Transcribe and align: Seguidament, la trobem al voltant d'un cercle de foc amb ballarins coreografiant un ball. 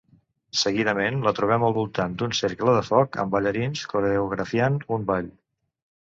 Seguidament, 0.59 1.17
la 1.25 1.33
trobem 1.39 1.65
al 1.67 1.75
voltant 1.75 2.15
d'un 2.21 2.33
cercle 2.37 2.73
de 2.77 2.81
foc 2.87 3.19
amb 3.25 3.35
ballarins 3.35 3.83
coreografiant 3.91 4.79
un 4.97 5.05
ball. 5.11 5.29